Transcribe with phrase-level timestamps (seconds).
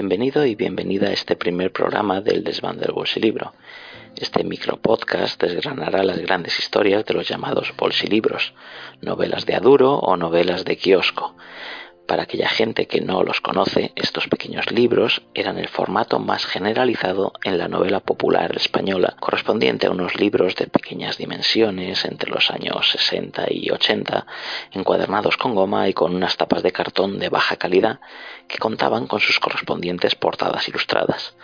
[0.00, 3.54] Bienvenido y bienvenida a este primer programa del Desván del Bolsilibro.
[4.14, 8.54] Este micropodcast desgranará las grandes historias de los llamados bolsilibros,
[9.00, 11.34] novelas de aduro o novelas de kiosco,
[12.08, 17.34] para aquella gente que no los conoce, estos pequeños libros eran el formato más generalizado
[17.44, 22.90] en la novela popular española, correspondiente a unos libros de pequeñas dimensiones entre los años
[22.90, 24.26] 60 y 80,
[24.72, 28.00] encuadernados con goma y con unas tapas de cartón de baja calidad
[28.48, 31.36] que contaban con sus correspondientes portadas ilustradas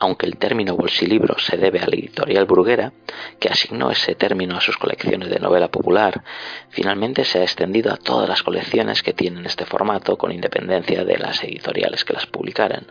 [0.00, 2.92] aunque el término bolsilibro se debe a la editorial Bruguera,
[3.38, 6.24] que asignó ese término a sus colecciones de novela popular,
[6.70, 11.18] finalmente se ha extendido a todas las colecciones que tienen este formato con independencia de
[11.18, 12.86] las editoriales que las publicaran.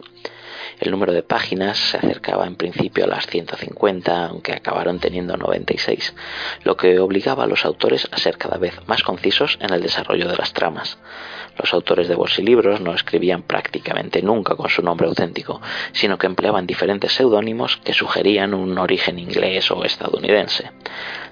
[0.80, 6.16] El número de páginas se acercaba en principio a las 150, aunque acabaron teniendo 96,
[6.64, 10.30] lo que obligaba a los autores a ser cada vez más concisos en el desarrollo
[10.30, 10.98] de las tramas.
[11.58, 16.66] Los autores de bolsilibros no escribían prácticamente nunca con su nombre auténtico, sino que empleaban
[16.66, 20.72] diferentes seudónimos que sugerían un origen inglés o estadounidense.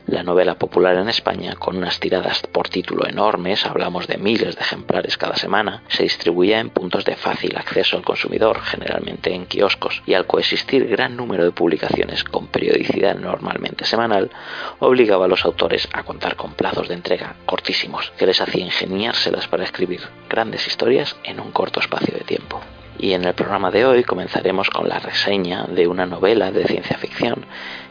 [0.08, 4.62] La novela popular en España, con unas tiradas por título enormes, hablamos de miles de
[4.62, 10.04] ejemplares cada semana, se distribuía en puntos de fácil acceso al consumidor, generalmente en kioscos,
[10.06, 14.30] y al coexistir gran número de publicaciones con periodicidad normalmente semanal,
[14.80, 19.48] obligaba a los autores a contar con plazos de entrega cortísimos, que les hacía ingeniárselas
[19.48, 22.60] para escribir grandes historias en un corto espacio de tiempo.
[23.00, 26.98] Y en el programa de hoy comenzaremos con la reseña de una novela de ciencia
[26.98, 27.46] ficción,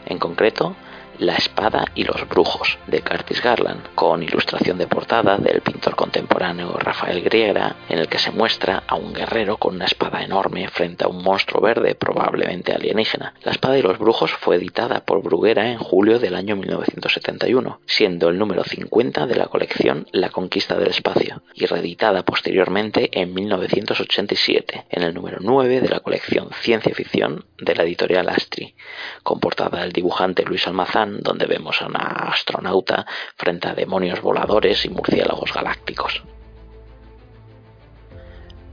[0.05, 0.75] en concreto
[1.19, 6.73] la espada y los brujos de Curtis Garland, con ilustración de portada del pintor contemporáneo
[6.77, 11.05] Rafael Griera, en el que se muestra a un guerrero con una espada enorme frente
[11.05, 13.33] a un monstruo verde probablemente alienígena.
[13.43, 18.29] La espada y los brujos fue editada por Bruguera en julio del año 1971, siendo
[18.29, 24.85] el número 50 de la colección La conquista del espacio, y reeditada posteriormente en 1987
[24.89, 28.75] en el número 9 de la colección Ciencia ficción de la editorial Astri,
[29.23, 34.85] con portada del dibujante Luis Almazán donde vemos a una astronauta frente a demonios voladores
[34.85, 36.23] y murciélagos galácticos.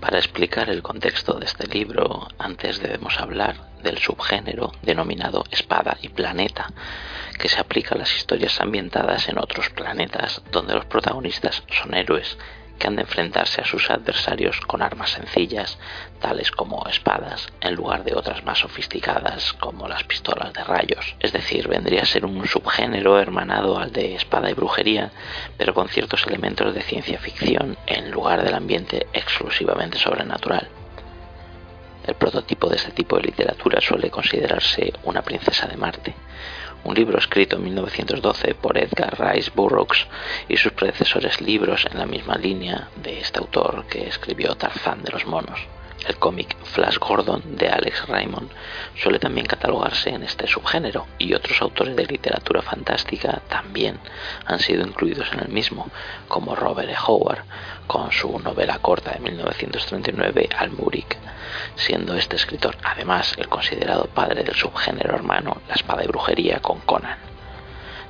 [0.00, 6.10] Para explicar el contexto de este libro, antes debemos hablar del subgénero denominado espada y
[6.10, 6.66] planeta,
[7.38, 12.36] que se aplica a las historias ambientadas en otros planetas donde los protagonistas son héroes
[12.78, 15.78] que han de enfrentarse a sus adversarios con armas sencillas,
[16.20, 21.16] tales como espadas, en lugar de otras más sofisticadas como las pistolas de rayos.
[21.20, 25.12] Es decir, vendría a ser un subgénero hermanado al de espada y brujería,
[25.56, 30.68] pero con ciertos elementos de ciencia ficción en lugar del ambiente exclusivamente sobrenatural.
[32.06, 36.14] El prototipo de este tipo de literatura suele considerarse una princesa de Marte,
[36.84, 40.06] un libro escrito en 1912 por Edgar Rice Burroughs
[40.48, 45.12] y sus predecesores libros en la misma línea de este autor que escribió Tarzán de
[45.12, 45.58] los monos.
[46.06, 48.50] El cómic Flash Gordon de Alex Raymond
[48.94, 53.98] suele también catalogarse en este subgénero y otros autores de literatura fantástica también
[54.44, 55.88] han sido incluidos en el mismo,
[56.28, 56.96] como Robert E.
[57.06, 57.44] Howard
[57.86, 61.16] con su novela corta de 1939 Almuric,
[61.74, 66.80] siendo este escritor además el considerado padre del subgénero hermano La espada y brujería con
[66.80, 67.16] Conan.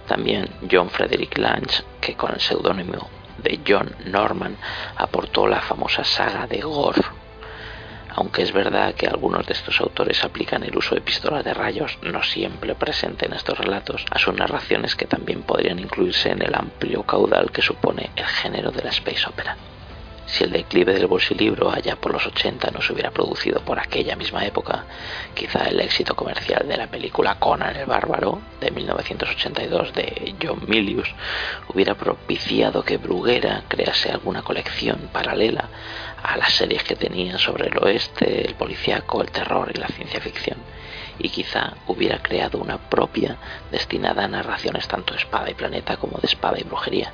[0.09, 3.09] También John Frederick Lange, que con el seudónimo
[3.39, 4.57] de John Norman
[4.97, 7.24] aportó la famosa saga de Gore
[8.15, 11.99] aunque es verdad que algunos de estos autores aplican el uso de pistolas de rayos,
[12.03, 16.55] no siempre presente en estos relatos, a sus narraciones que también podrían incluirse en el
[16.55, 19.57] amplio caudal que supone el género de la space opera.
[20.27, 24.17] Si el declive del bolsilibro allá por los 80 no se hubiera producido por aquella
[24.17, 24.85] misma época,
[25.35, 31.09] quizá el éxito comercial de la película Conan el Bárbaro de 1982 de John Milius
[31.69, 35.69] hubiera propiciado que Bruguera crease alguna colección paralela
[36.23, 40.21] a las series que tenían sobre el oeste, el policíaco, el terror y la ciencia
[40.21, 40.57] ficción
[41.19, 43.37] y quizá hubiera creado una propia
[43.71, 47.13] destinada a narraciones tanto de espada y planeta como de espada y brujería.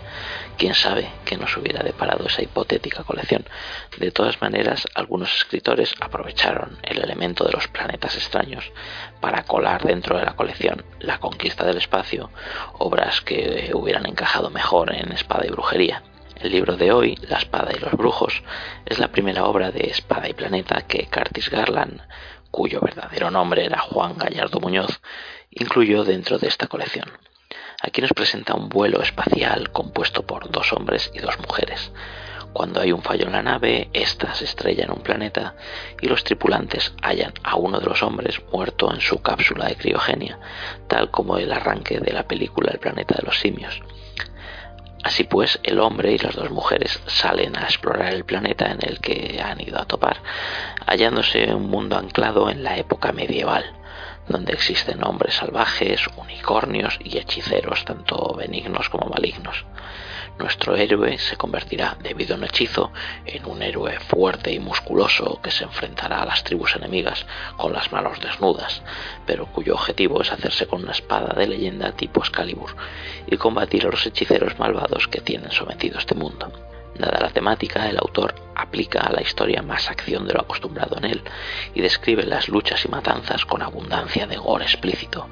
[0.56, 3.44] Quién sabe qué nos hubiera deparado esa hipotética colección.
[3.99, 8.70] De todas maneras, algunos escritores aprovecharon el elemento de los planetas extraños
[9.20, 12.31] para colar dentro de la colección La conquista del espacio,
[12.79, 16.02] obras que hubieran encajado mejor en espada y brujería.
[16.37, 18.43] El libro de hoy, La espada y los brujos,
[18.87, 22.00] es la primera obra de Espada y Planeta que Curtis Garland,
[22.50, 25.00] cuyo verdadero nombre era Juan Gallardo Muñoz,
[25.50, 27.11] incluyó dentro de esta colección.
[27.82, 31.93] Aquí nos presenta un vuelo espacial compuesto por dos hombres y dos mujeres.
[32.52, 35.55] Cuando hay un fallo en la nave, ésta se estrella en un planeta
[36.00, 40.38] y los tripulantes hallan a uno de los hombres muerto en su cápsula de criogenia,
[40.88, 43.81] tal como el arranque de la película El planeta de los simios.
[45.02, 49.00] Así pues, el hombre y las dos mujeres salen a explorar el planeta en el
[49.00, 50.19] que han ido a topar,
[50.87, 53.64] hallándose un mundo anclado en la época medieval,
[54.30, 59.64] donde existen hombres salvajes, unicornios y hechiceros, tanto benignos como malignos.
[60.38, 62.92] Nuestro héroe se convertirá, debido a un hechizo,
[63.26, 67.92] en un héroe fuerte y musculoso que se enfrentará a las tribus enemigas con las
[67.92, 68.82] manos desnudas,
[69.26, 72.74] pero cuyo objetivo es hacerse con una espada de leyenda tipo Excalibur
[73.26, 76.50] y combatir a los hechiceros malvados que tienen sometido este mundo.
[77.00, 81.06] Dada la temática, el autor aplica a la historia más acción de lo acostumbrado en
[81.06, 81.23] él
[81.75, 85.26] y describe las luchas y matanzas con abundancia de gore explícito,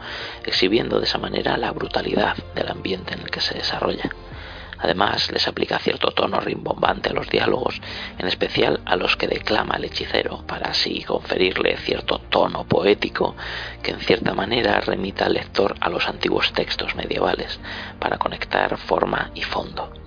[0.47, 4.11] exhibiendo de esa manera la brutalidad del ambiente en el que se desarrolla.
[4.79, 7.81] Además, les aplica cierto tono rimbombante a los diálogos,
[8.17, 13.37] en especial a los que declama el hechicero, para así conferirle cierto tono poético
[13.83, 17.61] que en cierta manera remita al lector a los antiguos textos medievales,
[17.99, 19.98] para conectar forma y fondo.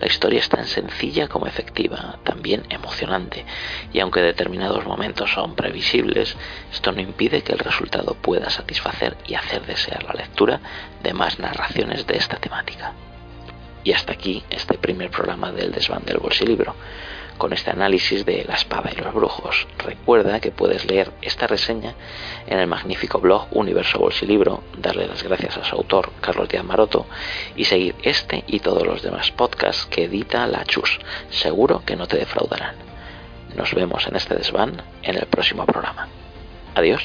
[0.00, 3.44] La historia es tan sencilla como efectiva, también emocionante,
[3.92, 6.36] y aunque determinados momentos son previsibles,
[6.72, 10.60] esto no impide que el resultado pueda satisfacer y hacer desear la lectura
[11.02, 12.92] de más narraciones de esta temática.
[13.82, 16.74] Y hasta aquí este primer programa del desván del bolsilibro,
[17.38, 19.66] con este análisis de La espada y los brujos.
[19.78, 21.94] Recuerda que puedes leer esta reseña
[22.46, 27.06] en el magnífico blog Universo Bolsilibro, darle las gracias a su autor, Carlos Díaz Maroto,
[27.56, 30.98] y seguir este y todos los demás podcasts que edita la Chus.
[31.30, 32.74] Seguro que no te defraudarán.
[33.56, 36.08] Nos vemos en este desván en el próximo programa.
[36.74, 37.02] Adiós.